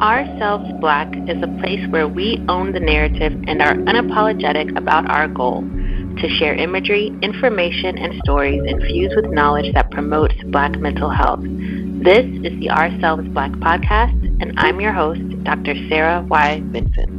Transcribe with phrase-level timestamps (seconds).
[0.00, 5.26] Ourselves Black is a place where we own the narrative and are unapologetic about our
[5.26, 11.40] goal to share imagery, information, and stories infused with knowledge that promotes Black mental health.
[11.40, 15.74] This is the Ourselves Black podcast, and I'm your host, Dr.
[15.88, 16.60] Sarah Y.
[16.66, 17.15] Vinson.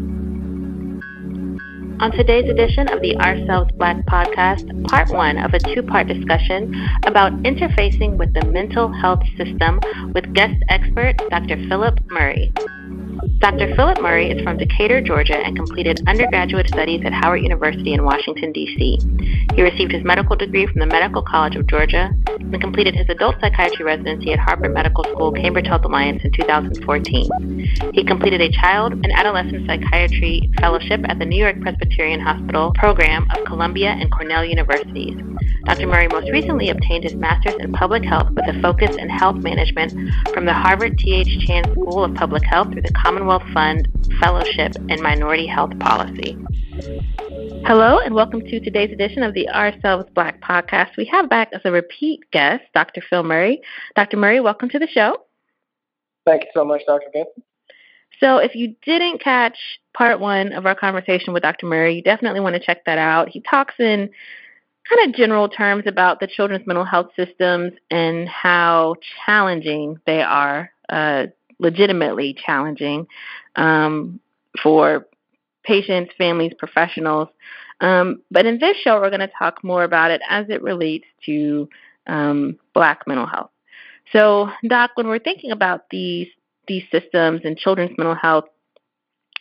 [1.99, 6.71] On today's edition of the Ourselves Black podcast, part one of a two part discussion
[7.07, 9.79] about interfacing with the mental health system
[10.13, 11.57] with guest expert Dr.
[11.67, 12.53] Philip Murray.
[13.39, 13.75] Dr.
[13.75, 18.51] Philip Murray is from Decatur, Georgia, and completed undergraduate studies at Howard University in Washington,
[18.51, 18.99] D.C.
[19.55, 23.35] He received his medical degree from the Medical College of Georgia and completed his adult
[23.39, 27.91] psychiatry residency at Harvard Medical School Cambridge Health Alliance in 2014.
[27.93, 33.27] He completed a child and adolescent psychiatry fellowship at the New York Presbyterian Hospital program
[33.35, 35.15] of Columbia and Cornell Universities.
[35.65, 35.87] Dr.
[35.87, 39.91] Murray most recently obtained his master's in public health with a focus in health management
[40.33, 41.45] from the Harvard T.H.
[41.45, 43.87] Chan School of Public Health through the Commonwealth Fund
[44.19, 46.37] Fellowship in Minority Health Policy.
[47.65, 50.95] Hello, and welcome to today's edition of the Ourselves Black podcast.
[50.97, 53.01] We have back as a repeat guest Dr.
[53.01, 53.59] Phil Murray.
[53.95, 54.17] Dr.
[54.17, 55.23] Murray, welcome to the show.
[56.27, 57.07] Thank you so much, Dr.
[57.11, 57.41] Vinson.
[58.19, 59.57] So, if you didn't catch
[59.95, 61.65] part one of our conversation with Dr.
[61.65, 63.29] Murray, you definitely want to check that out.
[63.29, 64.11] He talks in
[64.87, 68.93] kind of general terms about the children's mental health systems and how
[69.25, 71.25] challenging they are, uh,
[71.59, 73.07] legitimately challenging
[73.55, 74.19] um,
[74.61, 75.07] for
[75.63, 77.29] patients, families, professionals.
[77.81, 81.05] Um, but in this show, we're going to talk more about it as it relates
[81.25, 81.69] to
[82.07, 83.51] um, Black mental health.
[84.13, 86.27] So, Doc, when we're thinking about these
[86.67, 88.45] these systems and children's mental health,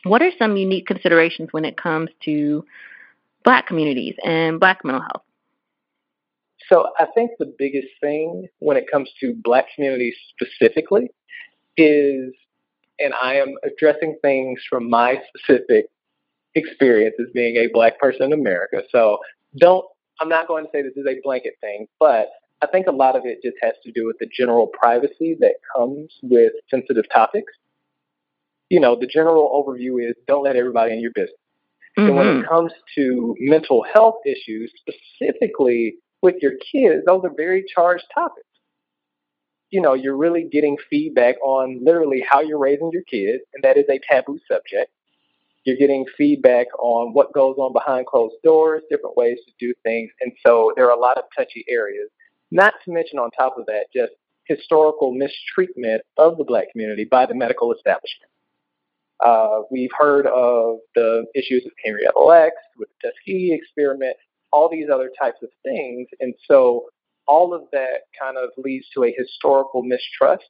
[0.04, 2.64] what are some unique considerations when it comes to
[3.44, 5.22] Black communities and Black mental health?
[6.68, 11.10] So I think the biggest thing when it comes to black communities specifically
[11.76, 12.34] is,
[12.98, 15.86] and I am addressing things from my specific
[16.54, 18.82] experience as being a black person in America.
[18.90, 19.18] So
[19.58, 19.84] don't,
[20.20, 22.28] I'm not going to say this is a blanket thing, but
[22.62, 25.56] I think a lot of it just has to do with the general privacy that
[25.76, 27.52] comes with sensitive topics.
[28.70, 31.36] You know, the general overview is don't let everybody in your business.
[31.98, 32.08] Mm-hmm.
[32.08, 32.48] And when it mm-hmm.
[32.48, 38.45] comes to mental health issues, specifically with your kids, those are very charged topics.
[39.76, 43.76] You know, you're really getting feedback on literally how you're raising your kids, and that
[43.76, 44.90] is a taboo subject.
[45.64, 50.10] You're getting feedback on what goes on behind closed doors, different ways to do things.
[50.22, 52.08] And so there are a lot of touchy areas.
[52.50, 54.12] Not to mention, on top of that, just
[54.44, 58.30] historical mistreatment of the black community by the medical establishment.
[59.22, 64.16] Uh, we've heard of the issues of Henrietta Lacks with the Tuskegee experiment
[64.54, 66.08] all these other types of things.
[66.20, 66.86] And so
[67.26, 70.44] all of that kind of leads to a historical mistrust.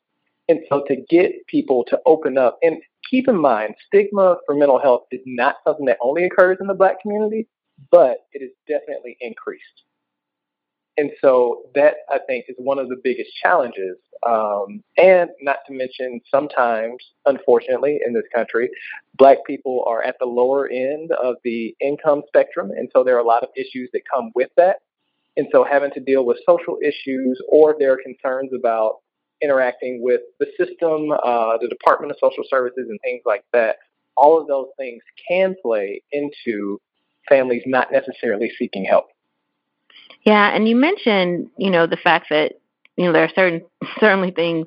[0.49, 4.81] And so to get people to open up and keep in mind, stigma for mental
[4.81, 7.49] health is not something that only occurs in the black community,
[7.91, 9.83] but it is definitely increased.
[10.99, 13.99] And so that I think is one of the biggest challenges.
[14.27, 18.71] Um, and not to mention, sometimes, unfortunately, in this country,
[19.19, 22.71] black people are at the lower end of the income spectrum.
[22.71, 24.77] And so there are a lot of issues that come with that.
[25.37, 29.01] And so having to deal with social issues or there are concerns about
[29.43, 33.77] interacting with the system, uh, the Department of Social Services, and things like that,
[34.17, 36.81] all of those things can play into
[37.29, 39.07] families not necessarily seeking help.
[40.23, 42.55] Yeah, and you mentioned, you know, the fact that
[42.97, 43.63] you know there are certain
[44.01, 44.67] certainly things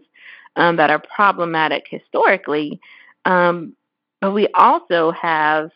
[0.55, 2.79] um, that are problematic historically,
[3.25, 3.75] um,
[4.21, 5.71] but we also have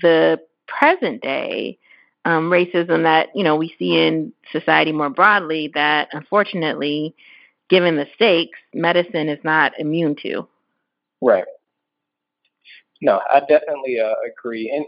[0.00, 1.78] the present day
[2.24, 5.70] um, racism that you know we see in society more broadly.
[5.74, 7.14] That unfortunately,
[7.68, 10.46] given the stakes, medicine is not immune to.
[11.20, 11.44] Right.
[13.00, 14.70] No, I definitely uh, agree.
[14.74, 14.86] And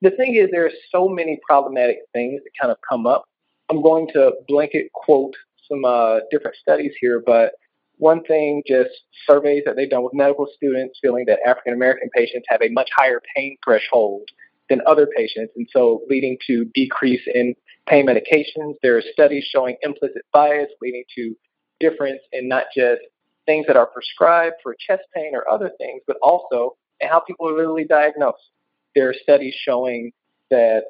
[0.00, 3.24] the thing is, there are so many problematic things that kind of come up
[3.70, 5.34] I'm going to blanket quote
[5.68, 7.52] some uh, different studies here, but
[7.96, 8.90] one thing, just
[9.26, 12.88] surveys that they've done with medical students feeling that African American patients have a much
[12.96, 14.28] higher pain threshold
[14.68, 17.54] than other patients, and so leading to decrease in
[17.86, 18.74] pain medications.
[18.82, 21.34] There are studies showing implicit bias leading to
[21.80, 23.00] difference in not just
[23.46, 27.48] things that are prescribed for chest pain or other things, but also in how people
[27.48, 28.50] are literally diagnosed.
[28.94, 30.12] There are studies showing
[30.50, 30.82] that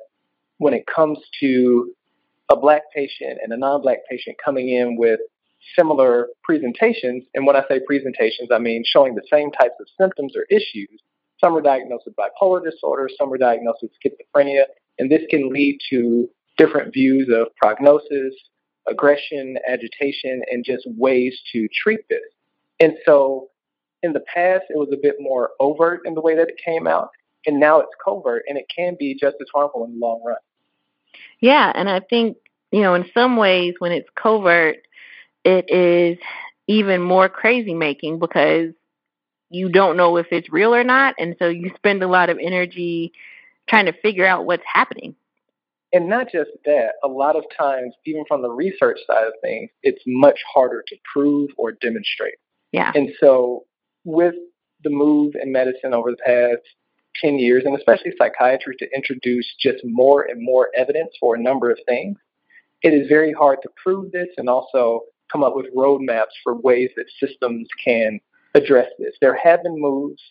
[0.58, 1.94] when it comes to
[2.50, 5.20] a black patient and a non-black patient coming in with
[5.76, 7.24] similar presentations.
[7.34, 11.00] And when I say presentations, I mean showing the same types of symptoms or issues.
[11.40, 14.62] Some are diagnosed with bipolar disorder, some are diagnosed with schizophrenia,
[14.98, 18.34] and this can lead to different views of prognosis,
[18.88, 22.18] aggression, agitation, and just ways to treat this.
[22.80, 23.48] And so
[24.02, 26.86] in the past, it was a bit more overt in the way that it came
[26.86, 27.10] out,
[27.46, 30.36] and now it's covert, and it can be just as harmful in the long run.
[31.40, 32.36] Yeah, and I think
[32.70, 34.78] you know, in some ways, when it's covert,
[35.44, 36.18] it is
[36.66, 38.72] even more crazy making because
[39.50, 42.38] you don't know if it's real or not, and so you spend a lot of
[42.40, 43.12] energy
[43.68, 45.14] trying to figure out what's happening.
[45.92, 49.70] And not just that, a lot of times, even from the research side of things,
[49.82, 52.34] it's much harder to prove or demonstrate.
[52.72, 52.92] Yeah.
[52.94, 53.64] And so,
[54.04, 54.34] with
[54.84, 56.62] the move in medicine over the past
[57.22, 61.70] 10 years, and especially psychiatry, to introduce just more and more evidence for a number
[61.70, 62.18] of things,
[62.82, 65.00] it is very hard to prove this and also
[65.32, 68.20] come up with roadmaps for ways that systems can
[68.58, 69.16] address this.
[69.20, 70.22] There have been moves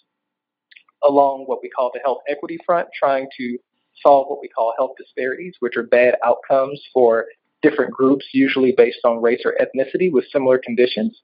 [1.04, 3.58] along what we call the health equity front, trying to
[4.06, 7.26] solve what we call health disparities, which are bad outcomes for
[7.62, 11.22] different groups, usually based on race or ethnicity with similar conditions.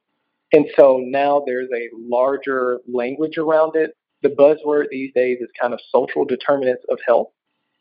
[0.52, 3.96] And so now there's a larger language around it.
[4.22, 7.30] The buzzword these days is kind of social determinants of health,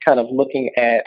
[0.05, 1.05] kind of looking at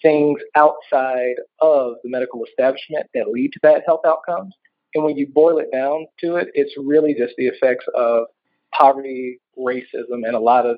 [0.00, 4.54] things outside of the medical establishment that lead to bad health outcomes.
[4.94, 8.26] And when you boil it down to it, it's really just the effects of
[8.72, 10.76] poverty, racism, and a lot of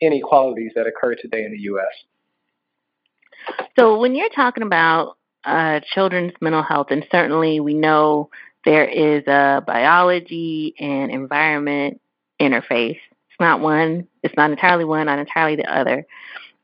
[0.00, 3.56] inequalities that occur today in the U.S.
[3.78, 8.30] So, when you're talking about uh, children's mental health, and certainly we know
[8.64, 12.00] there is a biology and environment
[12.40, 12.98] interface.
[13.30, 16.06] It's not one, it's not entirely one, not entirely the other.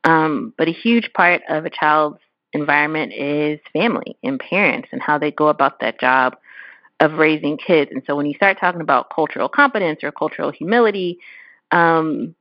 [0.03, 2.19] Um, but a huge part of a child's
[2.53, 6.37] environment is family and parents and how they go about that job
[6.99, 7.91] of raising kids.
[7.93, 11.19] And so when you start talking about cultural competence or cultural humility,
[11.71, 12.35] um,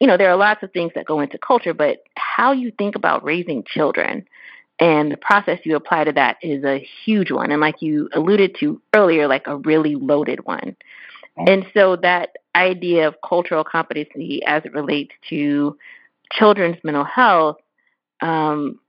[0.00, 2.96] you know, there are lots of things that go into culture, but how you think
[2.96, 4.26] about raising children
[4.80, 7.52] and the process you apply to that is a huge one.
[7.52, 10.76] And like you alluded to earlier, like a really loaded one.
[11.36, 15.78] And so that idea of cultural competency as it relates to
[16.32, 17.58] children's mental health,
[18.20, 18.80] um,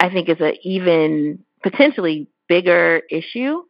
[0.00, 3.62] I think is an even potentially bigger issue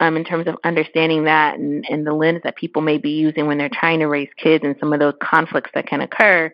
[0.00, 3.46] um, in terms of understanding that and, and the lens that people may be using
[3.46, 6.52] when they're trying to raise kids and some of those conflicts that can occur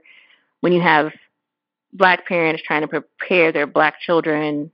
[0.60, 1.12] when you have
[1.92, 4.70] black parents trying to prepare their black children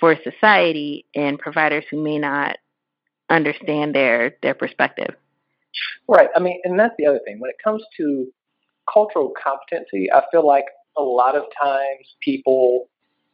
[0.00, 2.58] for society and providers who may not
[3.28, 5.14] understand their their perspective.
[6.08, 6.28] Right.
[6.34, 7.40] I mean, and that's the other thing.
[7.40, 8.26] When it comes to
[8.92, 10.66] cultural competency, I feel like
[10.96, 12.88] a lot of times people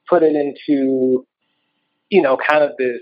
[0.09, 1.27] put it into,
[2.13, 3.01] you know, kind of this,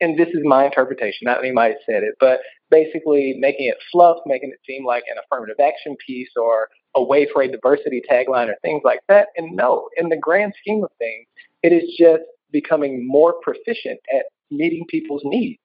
[0.00, 2.40] and this is my interpretation, not anybody said it, but
[2.70, 7.28] basically making it fluff, making it seem like an affirmative action piece or a way
[7.30, 9.28] for a diversity tagline or things like that.
[9.36, 11.26] And no, in the grand scheme of things,
[11.62, 15.60] it is just becoming more proficient at meeting people's needs.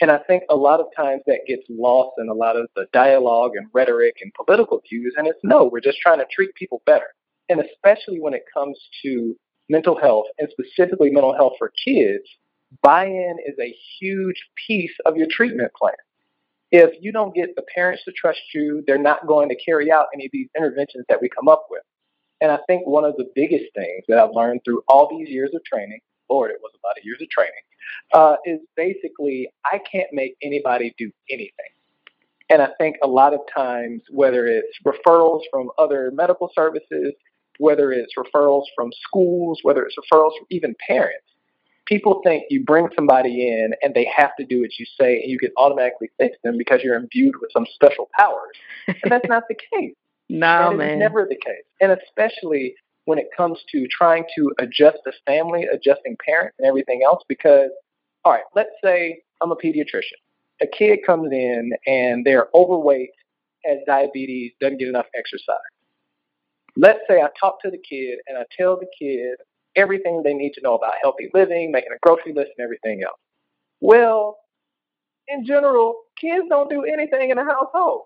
[0.00, 2.86] And I think a lot of times that gets lost in a lot of the
[2.92, 5.14] dialogue and rhetoric and political views.
[5.16, 7.14] And it's no, we're just trying to treat people better.
[7.48, 9.36] And especially when it comes to
[9.68, 12.24] mental health and specifically mental health for kids,
[12.82, 15.94] buy in is a huge piece of your treatment plan.
[16.70, 20.06] If you don't get the parents to trust you, they're not going to carry out
[20.14, 21.82] any of these interventions that we come up with.
[22.40, 25.52] And I think one of the biggest things that I've learned through all these years
[25.54, 27.52] of training, Lord, it was about a lot of years of training,
[28.12, 31.52] uh, is basically I can't make anybody do anything.
[32.50, 37.14] And I think a lot of times, whether it's referrals from other medical services,
[37.58, 41.24] whether it's referrals from schools, whether it's referrals from even parents,
[41.86, 45.30] people think you bring somebody in and they have to do what you say and
[45.30, 48.56] you can automatically fix them because you're imbued with some special powers.
[48.86, 49.94] And that's not the case.
[50.28, 50.98] no, that man.
[50.98, 51.64] never the case.
[51.80, 57.02] And especially when it comes to trying to adjust the family, adjusting parents and everything
[57.04, 57.70] else because
[58.24, 60.18] all right, let's say I'm a pediatrician.
[60.62, 63.10] A kid comes in and they're overweight,
[63.64, 65.56] has diabetes, doesn't get enough exercise.
[66.76, 69.36] Let's say I talk to the kid and I tell the kid
[69.76, 73.18] everything they need to know about healthy living, making a grocery list, and everything else.
[73.80, 74.38] Well,
[75.28, 78.02] in general, kids don't do anything in the household.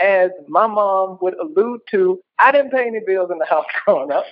[0.00, 4.10] As my mom would allude to, I didn't pay any bills in the house growing
[4.10, 4.24] up.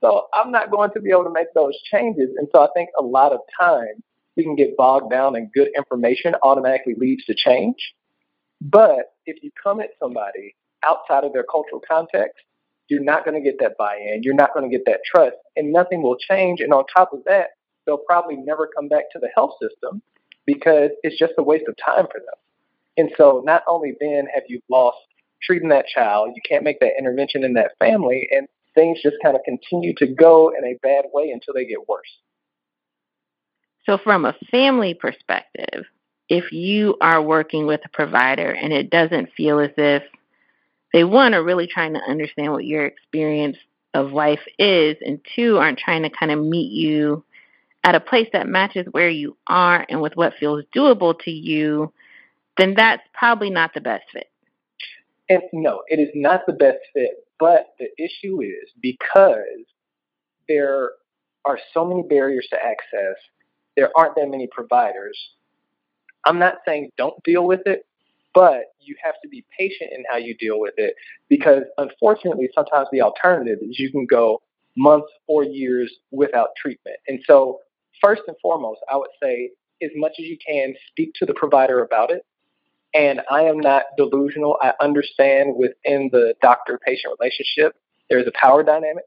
[0.00, 2.30] So I'm not going to be able to make those changes.
[2.36, 4.02] And so I think a lot of times
[4.36, 7.76] we can get bogged down in good information automatically leads to change.
[8.60, 12.42] But if you come at somebody outside of their cultural context,
[12.88, 14.22] you're not going to get that buy-in.
[14.22, 16.60] You're not going to get that trust, and nothing will change.
[16.60, 17.48] And on top of that,
[17.86, 20.02] they'll probably never come back to the health system
[20.46, 22.34] because it's just a waste of time for them.
[22.96, 24.98] And so, not only then have you lost
[25.42, 29.36] treating that child, you can't make that intervention in that family, and things just kind
[29.36, 32.18] of continue to go in a bad way until they get worse.
[33.86, 35.86] So, from a family perspective,
[36.28, 40.02] if you are working with a provider and it doesn't feel as if
[40.92, 43.56] they one are really trying to understand what your experience
[43.94, 47.24] of life is, and two aren't trying to kind of meet you
[47.84, 51.92] at a place that matches where you are and with what feels doable to you,
[52.56, 54.30] then that's probably not the best fit.
[55.28, 57.26] And no, it is not the best fit.
[57.38, 59.66] But the issue is because
[60.48, 60.90] there
[61.44, 63.16] are so many barriers to access,
[63.76, 65.18] there aren't that many providers.
[66.24, 67.84] I'm not saying don't deal with it,
[68.34, 70.94] but you have to be patient in how you deal with it
[71.28, 74.40] because unfortunately, sometimes the alternative is you can go
[74.76, 76.96] months or years without treatment.
[77.08, 77.60] And so,
[78.02, 79.50] first and foremost, I would say
[79.82, 82.24] as much as you can, speak to the provider about it.
[82.94, 84.58] And I am not delusional.
[84.60, 87.74] I understand within the doctor patient relationship,
[88.10, 89.04] there's a power dynamic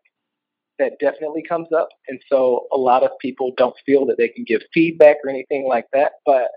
[0.79, 1.89] that definitely comes up.
[2.07, 5.67] And so a lot of people don't feel that they can give feedback or anything
[5.67, 6.13] like that.
[6.25, 6.49] But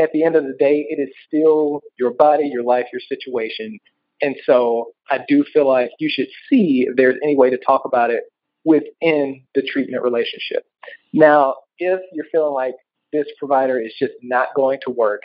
[0.00, 3.78] at the end of the day, it is still your body, your life, your situation.
[4.22, 7.82] And so I do feel like you should see if there's any way to talk
[7.84, 8.24] about it
[8.64, 10.64] within the treatment relationship.
[11.12, 12.74] Now, if you're feeling like
[13.12, 15.22] this provider is just not going to work,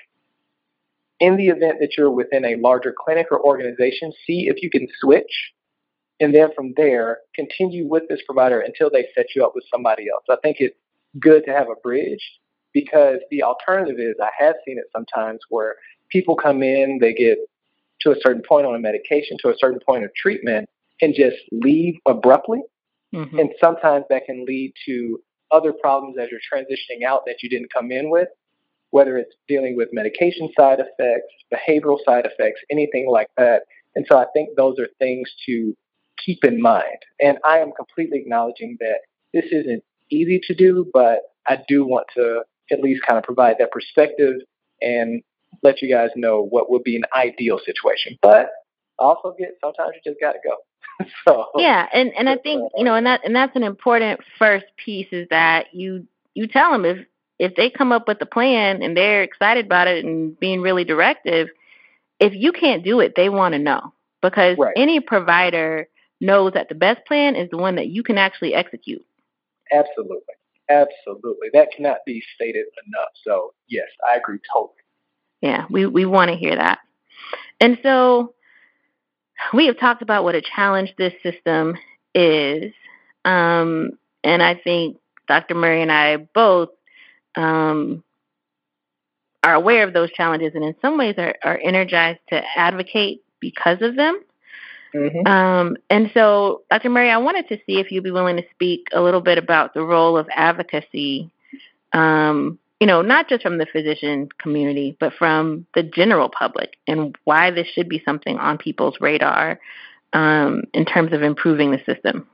[1.20, 4.88] in the event that you're within a larger clinic or organization, see if you can
[5.00, 5.54] switch.
[6.20, 10.06] And then from there, continue with this provider until they set you up with somebody
[10.14, 10.24] else.
[10.30, 10.76] I think it's
[11.20, 12.22] good to have a bridge
[12.76, 15.78] because the alternative is I have seen it sometimes where
[16.10, 17.38] people come in, they get
[18.02, 20.70] to a certain point on a medication, to a certain point of treatment,
[21.02, 22.62] and just leave abruptly.
[23.14, 23.40] Mm-hmm.
[23.40, 27.72] And sometimes that can lead to other problems as you're transitioning out that you didn't
[27.74, 28.28] come in with,
[28.90, 33.62] whether it's dealing with medication side effects, behavioral side effects, anything like that.
[33.96, 35.74] And so I think those are things to
[36.18, 36.98] keep in mind.
[37.22, 39.00] And I am completely acknowledging that
[39.34, 43.56] this isn't easy to do, but I do want to at least kind of provide
[43.60, 44.34] that perspective
[44.82, 45.22] and
[45.64, 48.18] let you guys know what would be an ideal situation.
[48.22, 48.50] But
[49.00, 50.56] also get sometimes you just got to go.
[51.28, 54.22] so yeah, and and I think uh, you know, and that and that's an important
[54.40, 57.06] first piece is that you you tell them if
[57.38, 60.86] if they come up with a plan and they're excited about it and being really
[60.86, 61.50] directive,
[62.20, 64.74] if you can't do it, they want to know because right.
[64.78, 65.88] any provider
[66.22, 69.06] knows that the best plan is the one that you can actually execute.
[69.72, 70.34] Absolutely.
[70.70, 71.50] Absolutely.
[71.54, 73.10] That cannot be stated enough.
[73.24, 74.74] So, yes, I agree totally.
[75.42, 76.80] Yeah, we, we want to hear that.
[77.60, 78.34] And so,
[79.54, 81.76] we have talked about what a challenge this system
[82.14, 82.74] is.
[83.24, 83.92] Um,
[84.24, 85.56] and I think Dr.
[85.56, 86.70] Murray and I both
[87.36, 88.04] um,
[89.44, 93.82] are aware of those challenges and in some ways are, are energized to advocate because
[93.82, 94.20] of them.
[94.96, 95.28] Mm-hmm.
[95.28, 96.90] Um, and so, Dr.
[96.90, 99.74] Murray, I wanted to see if you'd be willing to speak a little bit about
[99.74, 101.30] the role of advocacy,
[101.92, 107.16] um, you know, not just from the physician community, but from the general public, and
[107.26, 109.60] why this should be something on people's radar
[110.14, 112.28] um, in terms of improving the system.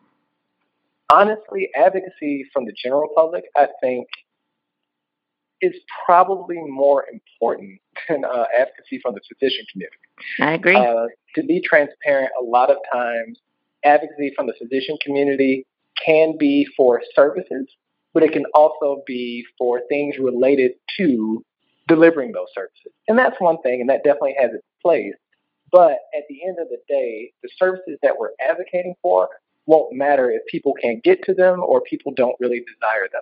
[1.11, 4.07] Honestly, advocacy from the general public, I think,
[5.61, 5.73] is
[6.05, 9.97] probably more important than uh, advocacy from the physician community.
[10.39, 10.75] I agree.
[10.75, 13.39] Uh, to be transparent, a lot of times
[13.83, 15.65] advocacy from the physician community
[16.03, 17.67] can be for services,
[18.13, 21.43] but it can also be for things related to
[21.87, 22.91] delivering those services.
[23.07, 25.13] And that's one thing, and that definitely has its place.
[25.71, 29.29] But at the end of the day, the services that we're advocating for
[29.67, 33.21] won't matter if people can't get to them or people don't really desire them.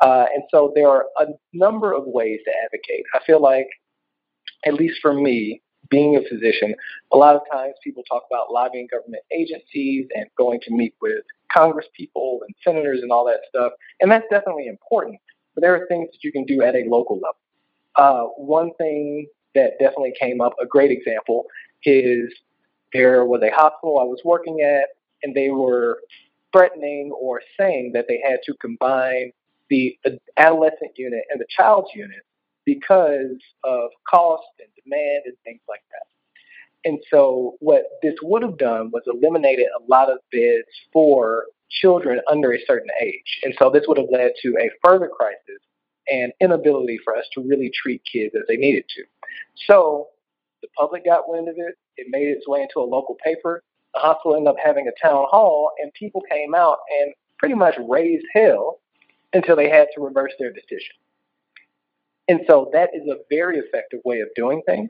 [0.00, 3.04] Uh, and so there are a number of ways to advocate.
[3.14, 3.68] I feel like,
[4.66, 6.74] at least for me, being a physician,
[7.12, 11.24] a lot of times people talk about lobbying government agencies and going to meet with
[11.52, 13.72] Congress people and senators and all that stuff.
[14.00, 15.18] And that's definitely important.
[15.54, 17.36] But there are things that you can do at a local level.
[17.96, 21.44] Uh, one thing that definitely came up, a great example,
[21.84, 22.32] is
[22.92, 24.88] there was a hospital I was working at
[25.22, 26.00] and they were
[26.52, 29.32] threatening or saying that they had to combine
[29.70, 29.98] the
[30.36, 32.20] adolescent unit and the child's unit
[32.64, 36.06] because of cost and demand and things like that.
[36.88, 42.20] And so what this would have done was eliminated a lot of beds for children
[42.30, 43.40] under a certain age.
[43.42, 45.62] And so this would have led to a further crisis
[46.06, 49.02] and inability for us to really treat kids as they needed to.
[49.66, 50.08] So
[50.60, 51.76] the public got wind of it.
[51.96, 53.62] It made its way into a local paper
[53.94, 57.76] the hospital ended up having a town hall, and people came out and pretty much
[57.88, 58.80] raised hell
[59.32, 60.94] until they had to reverse their decision.
[62.28, 64.88] And so that is a very effective way of doing things.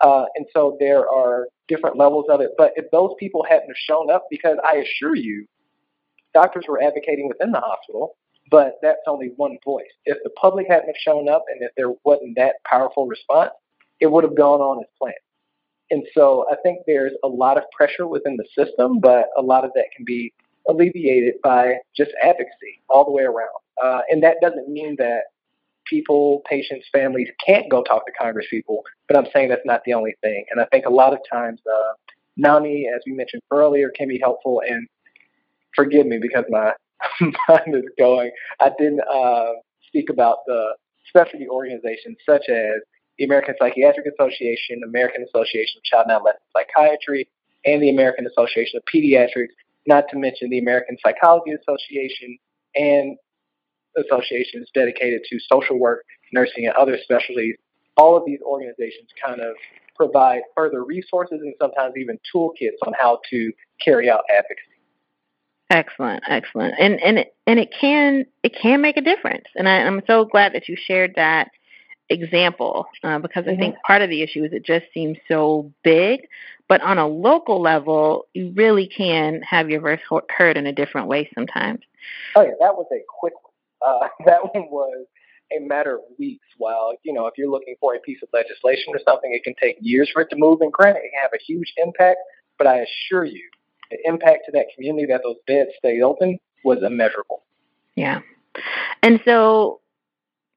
[0.00, 2.52] Uh, and so there are different levels of it.
[2.56, 5.46] But if those people hadn't have shown up, because I assure you,
[6.32, 8.16] doctors were advocating within the hospital,
[8.50, 9.90] but that's only one voice.
[10.06, 13.50] If the public hadn't shown up and if there wasn't that powerful response,
[14.00, 15.14] it would have gone on as planned.
[15.90, 19.64] And so I think there's a lot of pressure within the system, but a lot
[19.64, 20.32] of that can be
[20.68, 23.48] alleviated by just advocacy all the way around.
[23.82, 25.22] Uh, and that doesn't mean that
[25.90, 29.92] people, patients, families can't go talk to Congress people, but I'm saying that's not the
[29.92, 30.44] only thing.
[30.50, 31.92] And I think a lot of times, uh,
[32.36, 34.62] NAMI, as we mentioned earlier, can be helpful.
[34.66, 34.86] And
[35.74, 36.72] forgive me because my
[37.48, 38.30] mind is going.
[38.60, 39.52] I didn't uh,
[39.88, 40.76] speak about the
[41.08, 42.80] specialty organizations such as
[43.18, 47.28] the American Psychiatric Association, American Association of Child and Adolescent Psychiatry,
[47.66, 49.52] and the American Association of Pediatrics,
[49.86, 52.38] not to mention the American Psychology Association
[52.74, 53.16] and
[53.96, 57.56] associations dedicated to social work, nursing, and other specialties.
[57.96, 59.54] All of these organizations kind of
[59.96, 63.52] provide further resources and sometimes even toolkits on how to
[63.84, 64.62] carry out advocacy.
[65.70, 69.82] Excellent, excellent, and and it, and it can it can make a difference, and I,
[69.82, 71.50] am so glad that you shared that
[72.08, 73.60] example uh, because I mm-hmm.
[73.60, 76.26] think part of the issue is it just seems so big,
[76.68, 81.06] but on a local level, you really can have your voice heard in a different
[81.06, 81.80] way sometimes.
[82.34, 83.49] Oh yeah, that was a quick one.
[83.86, 85.06] Uh, that one was
[85.52, 86.46] a matter of weeks.
[86.58, 89.54] While you know, if you're looking for a piece of legislation or something, it can
[89.60, 90.60] take years for it to move.
[90.60, 92.18] And granted, it can have a huge impact,
[92.58, 93.48] but I assure you,
[93.90, 97.42] the impact to that community that those beds stayed open was immeasurable.
[97.96, 98.20] Yeah.
[99.02, 99.80] And so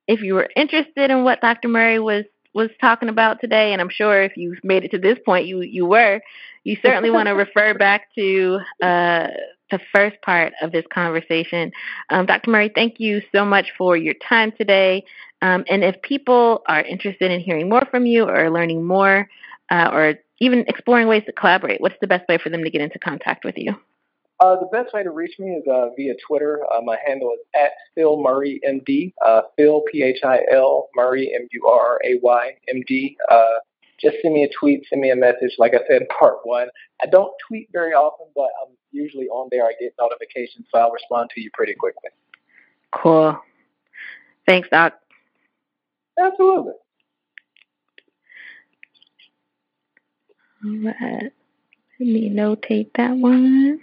[0.08, 1.68] if you were interested in what Dr.
[1.68, 5.18] Murray was was talking about today, and I'm sure if you've made it to this
[5.26, 6.22] point, you you were,
[6.64, 9.28] you certainly want to refer back to uh,
[9.74, 11.72] the first part of this conversation.
[12.10, 12.52] Um, Dr.
[12.52, 15.04] Murray, thank you so much for your time today.
[15.42, 19.28] Um, and if people are interested in hearing more from you or learning more,
[19.72, 22.82] uh, or even exploring ways to collaborate, what's the best way for them to get
[22.82, 23.76] into contact with you?
[24.40, 26.60] Uh, the best way to reach me is uh, via Twitter.
[26.72, 29.14] Uh, my handle is at Phil Murray MD.
[29.26, 33.18] Uh, Phil P H I L Murray M U R R A Y M D.
[34.02, 35.52] Just send me a tweet, send me a message.
[35.58, 36.68] Like I said, part one.
[37.02, 39.66] I don't tweet very often, but I'm usually on there.
[39.66, 42.10] I get notifications, so I'll respond to you pretty quickly.
[42.94, 43.38] Cool.
[44.46, 44.94] Thanks, Doc.
[46.20, 46.74] Absolutely.
[50.66, 51.32] All right.
[52.00, 53.80] Let me notate that one.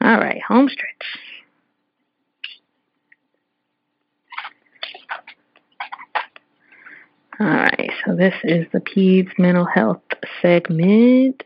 [0.00, 1.23] All right, home stretch.
[7.40, 10.02] All right, so this is the PEDS mental health
[10.40, 11.42] segment.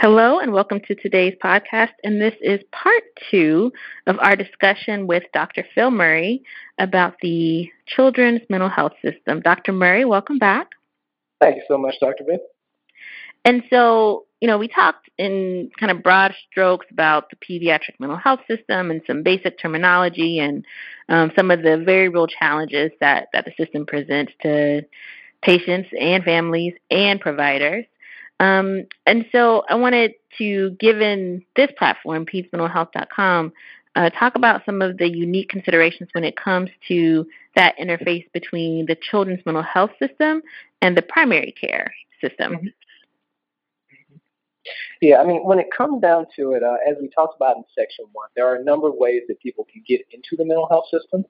[0.00, 1.92] Hello, and welcome to today's podcast.
[2.02, 3.72] And this is part two
[4.08, 5.64] of our discussion with Dr.
[5.76, 6.42] Phil Murray
[6.80, 9.40] about the children's mental health system.
[9.42, 9.72] Dr.
[9.72, 10.70] Murray, welcome back.
[11.40, 12.24] Thank you so much, Dr.
[12.24, 12.40] Ben.
[13.44, 18.18] And so, you know, we talked in kind of broad strokes about the pediatric mental
[18.18, 20.64] health system and some basic terminology and
[21.08, 24.82] um, some of the very real challenges that, that the system presents to
[25.42, 27.86] patients and families and providers.
[28.38, 33.52] Um, and so I wanted to, given this platform, pedsmentalhealth.com,
[33.94, 38.84] uh, talk about some of the unique considerations when it comes to that interface between
[38.84, 40.42] the children's mental health system
[40.82, 42.52] and the primary care system.
[42.52, 42.66] Mm-hmm.
[45.00, 47.64] Yeah, I mean, when it comes down to it, uh, as we talked about in
[47.76, 50.68] section one, there are a number of ways that people can get into the mental
[50.68, 51.24] health system.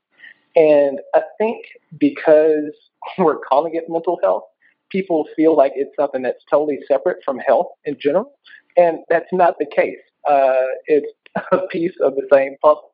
[0.54, 1.64] And I think
[1.98, 2.72] because
[3.18, 4.44] we're calling it mental health,
[4.90, 8.32] people feel like it's something that's totally separate from health in general,
[8.76, 9.98] and that's not the case.
[10.28, 11.12] Uh, it's
[11.52, 12.92] a piece of the same puzzle.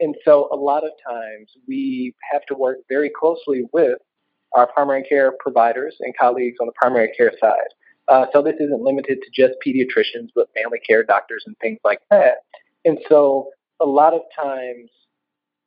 [0.00, 3.98] And so a lot of times we have to work very closely with
[4.56, 7.68] our primary care providers and colleagues on the primary care side.
[8.08, 12.00] Uh, so this isn't limited to just pediatricians, but family care doctors and things like
[12.10, 12.38] that.
[12.84, 14.90] And so a lot of times,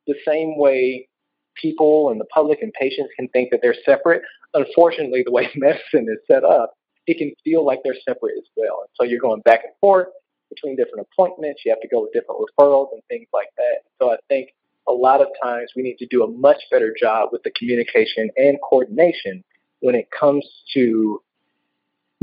[0.06, 1.08] the same way
[1.54, 4.22] people and the public and patients can think that they're separate,
[4.54, 6.74] unfortunately, the way medicine is set up,
[7.06, 8.80] it can feel like they're separate as well.
[8.82, 10.08] And so you're going back and forth
[10.50, 11.62] between different appointments.
[11.64, 13.82] You have to go with different referrals and things like that.
[14.00, 14.50] So I think
[14.88, 18.30] a lot of times we need to do a much better job with the communication
[18.36, 19.44] and coordination
[19.80, 21.20] when it comes to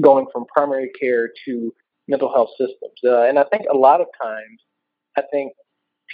[0.02, 1.74] going from primary care to
[2.08, 3.00] mental health systems.
[3.04, 4.62] Uh, and I think a lot of times,
[5.18, 5.54] I think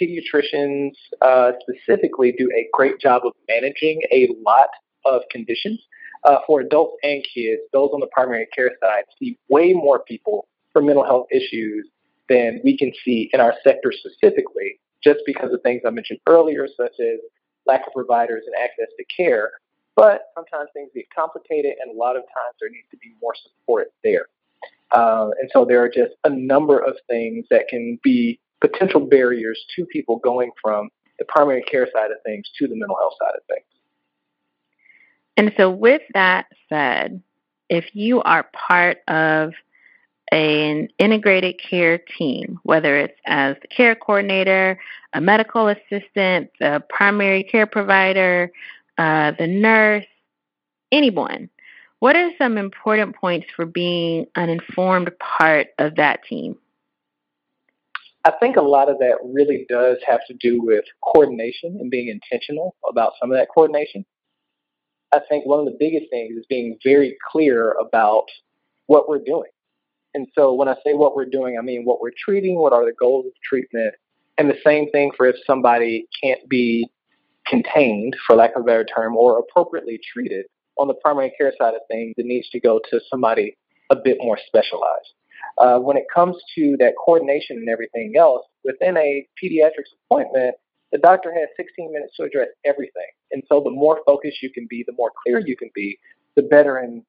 [0.00, 4.68] pediatricians uh, specifically do a great job of managing a lot
[5.04, 5.80] of conditions.
[6.24, 10.48] Uh, for adults and kids, those on the primary care side see way more people
[10.72, 11.88] for mental health issues
[12.28, 16.66] than we can see in our sector specifically, just because of things I mentioned earlier,
[16.76, 17.20] such as
[17.66, 19.52] lack of providers and access to care.
[19.96, 23.34] But sometimes things get complicated, and a lot of times there needs to be more
[23.34, 24.26] support there.
[24.92, 29.58] Uh, and so there are just a number of things that can be potential barriers
[29.74, 33.34] to people going from the primary care side of things to the mental health side
[33.34, 33.64] of things.
[35.36, 37.22] And so, with that said,
[37.68, 39.52] if you are part of
[40.32, 44.78] an integrated care team, whether it's as the care coordinator,
[45.12, 48.50] a medical assistant, the primary care provider,
[48.98, 50.06] uh, the nurse,
[50.92, 51.50] anyone,
[51.98, 56.56] what are some important points for being an informed part of that team?
[58.24, 62.08] I think a lot of that really does have to do with coordination and being
[62.08, 64.04] intentional about some of that coordination.
[65.12, 68.24] I think one of the biggest things is being very clear about
[68.86, 69.50] what we're doing.
[70.14, 72.84] And so when I say what we're doing, I mean what we're treating, what are
[72.84, 73.94] the goals of treatment,
[74.38, 76.90] and the same thing for if somebody can't be
[77.46, 80.46] contained, for lack of a better term, or appropriately treated
[80.78, 83.56] on the primary care side of things, it needs to go to somebody
[83.90, 85.12] a bit more specialized.
[85.58, 90.54] Uh, when it comes to that coordination and everything else, within a pediatrics appointment,
[90.92, 93.08] the doctor has 16 minutes to address everything.
[93.32, 95.98] And so the more focused you can be, the more clear you can be,
[96.36, 97.02] the better and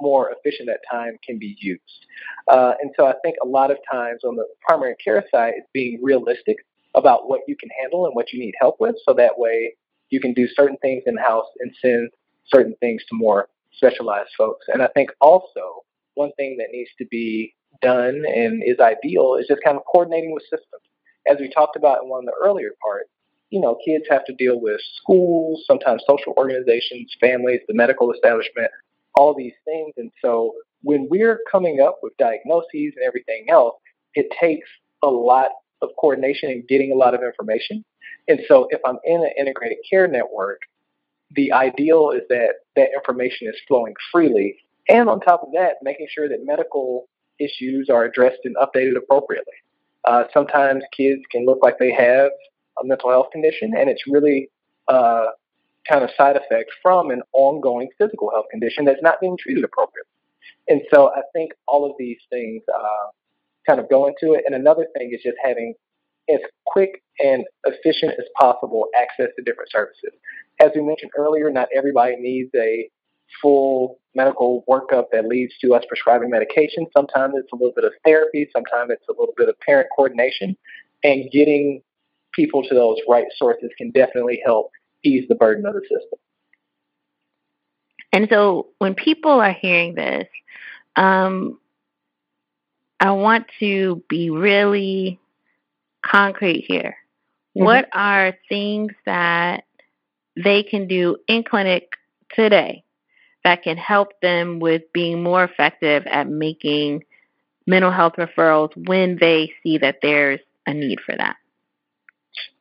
[0.00, 2.06] more efficient that time can be used.
[2.50, 5.68] Uh, and so I think a lot of times on the primary care side, it's
[5.72, 6.56] being realistic
[6.94, 8.96] about what you can handle and what you need help with.
[9.06, 9.74] So that way
[10.10, 12.10] you can do certain things in house and send
[12.46, 14.66] certain things to more specialized folks.
[14.68, 19.46] And I think also one thing that needs to be done and is ideal is
[19.48, 20.82] just kind of coordinating with systems.
[21.26, 23.08] As we talked about in one of the earlier parts,
[23.50, 28.70] you know, kids have to deal with schools, sometimes social organizations, families, the medical establishment,
[29.14, 29.92] all these things.
[29.96, 33.74] And so when we're coming up with diagnoses and everything else,
[34.14, 34.68] it takes
[35.02, 35.50] a lot
[35.84, 37.84] of coordination and getting a lot of information.
[38.28, 40.60] And so if I'm in an integrated care network,
[41.34, 44.56] the ideal is that that information is flowing freely.
[44.88, 49.54] And on top of that, making sure that medical issues are addressed and updated appropriately.
[50.04, 52.30] Uh, sometimes kids can look like they have
[52.82, 54.50] a mental health condition, and it's really
[54.88, 55.26] uh,
[55.88, 60.10] kind of side effect from an ongoing physical health condition that's not being treated appropriately.
[60.68, 63.06] And so I think all of these things uh,
[63.66, 64.44] kind of go into it.
[64.46, 65.74] And another thing is just having
[66.32, 70.10] as quick and efficient as possible access to different services.
[70.60, 72.88] As we mentioned earlier, not everybody needs a
[73.42, 76.86] full medical workup that leads to us prescribing medication.
[76.96, 80.56] Sometimes it's a little bit of therapy, sometimes it's a little bit of parent coordination,
[81.02, 81.82] and getting
[82.32, 84.70] people to those right sources can definitely help
[85.04, 86.18] ease the burden of the system.
[88.12, 90.28] And so when people are hearing this,
[90.96, 91.58] um,
[93.00, 95.20] I want to be really
[96.04, 96.96] concrete here.
[97.56, 97.64] Mm-hmm.
[97.64, 99.64] What are things that
[100.36, 101.92] they can do in clinic
[102.34, 102.84] today
[103.44, 107.04] that can help them with being more effective at making
[107.66, 111.36] mental health referrals when they see that there's a need for that?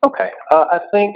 [0.06, 0.30] Okay.
[0.52, 1.16] Uh, I think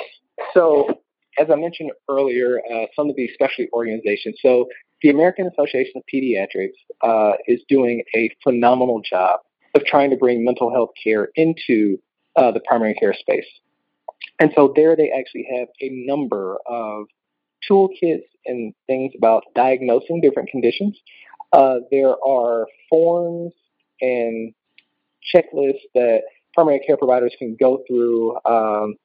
[0.53, 1.01] so.
[1.39, 4.67] As I mentioned earlier, uh, some of these specialty organizations, so
[5.01, 9.41] the American Association of Pediatrics uh, is doing a phenomenal job
[9.75, 11.97] of trying to bring mental health care into
[12.35, 13.45] uh, the primary care space.
[14.39, 17.05] And so there they actually have a number of
[17.69, 20.97] toolkits and things about diagnosing different conditions.
[21.53, 23.53] Uh, there are forms
[24.01, 24.53] and
[25.35, 26.21] checklists that
[26.53, 28.37] primary care providers can go through.
[28.45, 28.95] Um,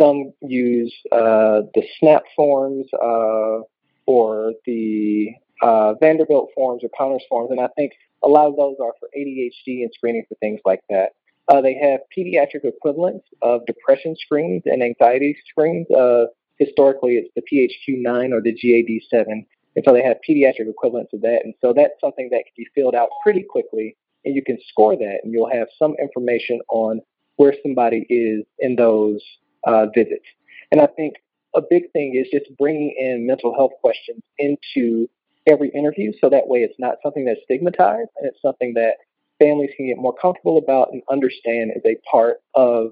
[0.00, 3.64] some use uh, the SNAP forms uh,
[4.06, 7.92] or the uh, Vanderbilt forms or Conners forms, and I think
[8.22, 11.10] a lot of those are for ADHD and screening for things like that.
[11.48, 15.86] Uh, they have pediatric equivalents of depression screens and anxiety screens.
[15.90, 16.26] Uh,
[16.58, 19.46] historically it's the PHQ-9 or the GAD-7.
[19.76, 21.42] And so they have pediatric equivalents of that.
[21.44, 23.96] And so that's something that can be filled out pretty quickly.
[24.24, 27.00] And you can score that and you'll have some information on
[27.36, 29.22] where somebody is in those
[29.66, 30.24] uh, visits.
[30.72, 31.14] And I think
[31.56, 35.08] a big thing is just bringing in mental health questions into
[35.46, 38.96] every interview so that way it's not something that's stigmatized and it's something that
[39.38, 42.90] families can get more comfortable about and understand as a part of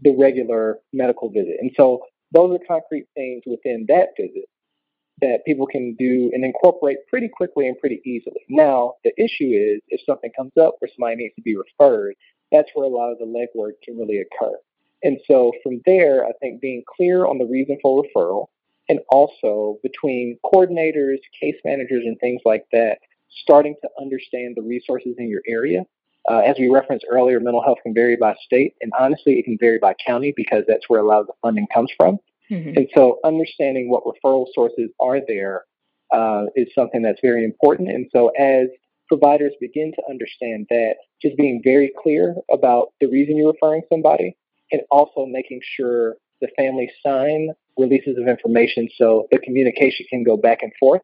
[0.00, 1.56] the regular medical visit.
[1.60, 4.48] And so those are concrete things within that visit
[5.22, 8.42] that people can do and incorporate pretty quickly and pretty easily.
[8.50, 12.14] Now, the issue is if something comes up where somebody needs to be referred,
[12.52, 14.56] that's where a lot of the legwork can really occur.
[15.02, 18.46] And so from there, I think being clear on the reason for referral
[18.88, 22.98] and also between coordinators, case managers, and things like that,
[23.42, 25.84] starting to understand the resources in your area
[26.28, 29.56] uh, as we referenced earlier, mental health can vary by state, and honestly, it can
[29.58, 32.18] vary by county because that's where a lot of the funding comes from.
[32.50, 32.76] Mm-hmm.
[32.76, 35.64] And so, understanding what referral sources are there
[36.12, 37.90] uh, is something that's very important.
[37.90, 38.68] And so, as
[39.08, 44.36] providers begin to understand that, just being very clear about the reason you're referring somebody
[44.72, 50.36] and also making sure the family sign releases of information so the communication can go
[50.36, 51.02] back and forth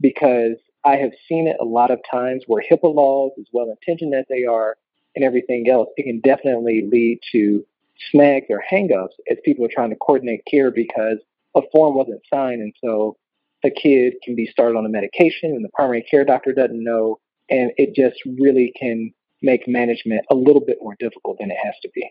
[0.00, 4.14] because I have seen it a lot of times where HIPAA laws, as well intentioned
[4.14, 4.76] as they are,
[5.14, 7.64] and everything else, it can definitely lead to
[8.10, 11.18] snags or hangups as people are trying to coordinate care because
[11.54, 12.62] a form wasn't signed.
[12.62, 13.16] And so
[13.62, 17.18] the kid can be started on a medication and the primary care doctor doesn't know.
[17.50, 21.74] And it just really can make management a little bit more difficult than it has
[21.82, 22.10] to be.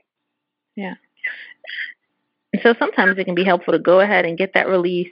[0.80, 0.94] Yeah.
[2.64, 5.12] So sometimes it can be helpful to go ahead and get that release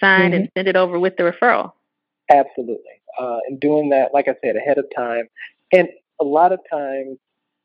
[0.00, 0.42] signed mm-hmm.
[0.42, 1.72] and send it over with the referral.
[2.30, 3.02] Absolutely.
[3.20, 5.28] Uh, and doing that, like I said, ahead of time.
[5.70, 7.18] And a lot of times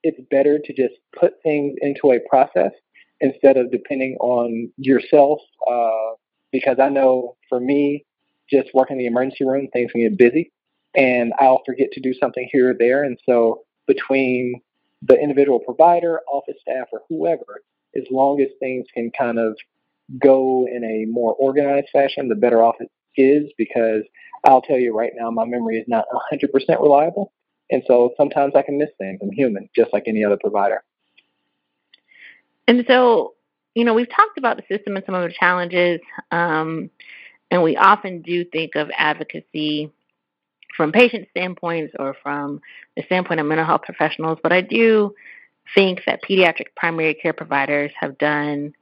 [0.03, 2.71] it's better to just put things into a process
[3.21, 5.39] instead of depending on yourself.
[5.69, 6.15] Uh,
[6.51, 8.05] because I know for me,
[8.51, 10.51] just working in the emergency room, things can get busy
[10.95, 13.03] and I'll forget to do something here or there.
[13.03, 14.61] And so between
[15.01, 17.61] the individual provider, office staff, or whoever,
[17.95, 19.57] as long as things can kind of
[20.19, 24.03] go in a more organized fashion, the better off it is because
[24.43, 26.49] I'll tell you right now, my memory is not 100%
[26.81, 27.33] reliable.
[27.69, 29.19] And so sometimes I can miss things.
[29.21, 30.83] I'm human, just like any other provider.
[32.67, 33.33] And so,
[33.75, 35.99] you know, we've talked about the system and some of the challenges,
[36.31, 36.89] um,
[37.49, 39.91] and we often do think of advocacy
[40.77, 42.61] from patient standpoints or from
[42.95, 45.13] the standpoint of mental health professionals, but I do
[45.75, 48.73] think that pediatric primary care providers have done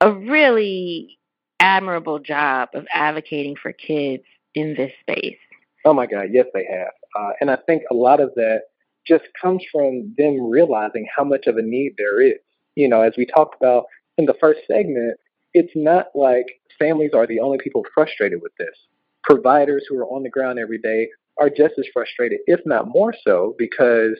[0.00, 1.18] a really
[1.58, 4.24] admirable job of advocating for kids
[4.54, 5.38] in this space.
[5.84, 6.92] Oh my God, yes, they have.
[7.18, 8.62] Uh, and I think a lot of that
[9.06, 12.38] just comes from them realizing how much of a need there is.
[12.76, 13.86] You know, as we talked about
[14.18, 15.18] in the first segment,
[15.54, 16.46] it's not like
[16.78, 18.76] families are the only people frustrated with this.
[19.24, 21.08] Providers who are on the ground every day
[21.38, 24.18] are just as frustrated, if not more so, because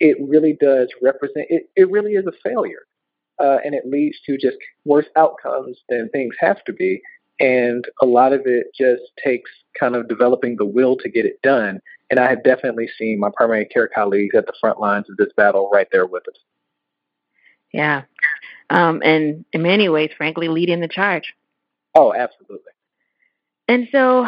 [0.00, 2.86] it really does represent, it, it really is a failure.
[3.38, 7.00] Uh, and it leads to just worse outcomes than things have to be.
[7.40, 11.40] And a lot of it just takes kind of developing the will to get it
[11.42, 11.80] done.
[12.10, 15.32] And I have definitely seen my primary care colleagues at the front lines of this
[15.36, 16.38] battle right there with us.
[17.72, 18.02] Yeah.
[18.70, 21.34] Um, and in many ways, frankly, leading the charge.
[21.94, 22.72] Oh, absolutely.
[23.72, 24.26] And so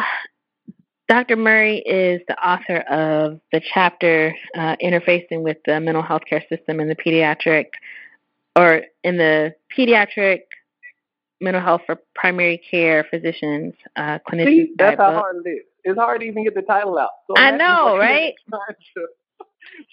[1.07, 1.35] Dr.
[1.35, 6.79] Murray is the author of the chapter uh, Interfacing with the Mental Health Care System
[6.79, 7.65] in the Pediatric,
[8.55, 10.39] or in the Pediatric
[11.39, 14.45] Mental Health for Primary Care Physicians, uh, clinicians.
[14.45, 15.65] See, that's how hard it is.
[15.83, 17.11] It's hard to even get the title out.
[17.27, 18.33] So I know, right?
[18.49, 19.45] Trying to,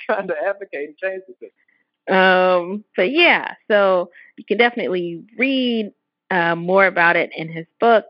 [0.07, 2.17] trying to advocate and change the system.
[2.17, 5.93] Um, but yeah, so you can definitely read
[6.31, 8.07] uh, more about it in his book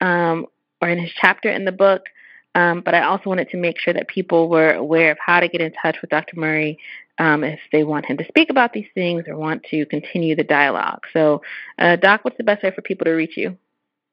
[0.00, 0.46] um,
[0.84, 2.02] or in his chapter in the book.
[2.54, 5.48] Um, but I also wanted to make sure that people were aware of how to
[5.48, 6.38] get in touch with Dr.
[6.38, 6.78] Murray
[7.18, 10.44] um, if they want him to speak about these things or want to continue the
[10.44, 11.00] dialogue.
[11.12, 11.42] So,
[11.78, 13.56] uh, Doc, what's the best way for people to reach you?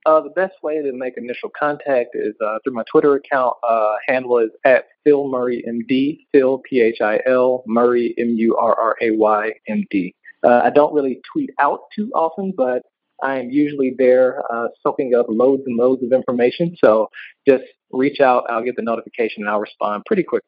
[0.07, 3.55] Uh, the best way to make initial contact is uh, through my Twitter account.
[3.67, 6.25] Uh, handle is at Phil Murray MD.
[6.31, 10.15] Phil P H I L Murray M U R R A Y M D.
[10.43, 12.81] Uh, I don't really tweet out too often, but
[13.21, 16.75] I am usually there uh, soaking up loads and loads of information.
[16.83, 17.09] So
[17.47, 18.45] just reach out.
[18.49, 20.43] I'll get the notification and I'll respond pretty quick.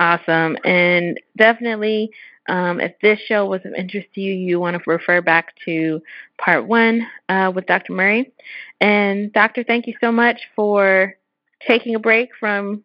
[0.00, 0.56] Awesome.
[0.64, 2.10] And definitely,
[2.48, 6.00] um, if this show was of interest to you, you want to refer back to
[6.38, 7.92] part one uh, with Dr.
[7.92, 8.32] Murray.
[8.80, 11.16] And, Doctor, thank you so much for
[11.66, 12.84] taking a break from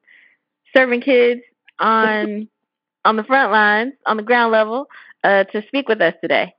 [0.75, 1.41] serving kids
[1.79, 2.47] on
[3.05, 4.87] on the front lines, on the ground level,
[5.25, 6.53] uh, to speak with us today.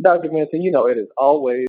[0.00, 0.30] Dr.
[0.30, 1.66] Manson, you know, it is always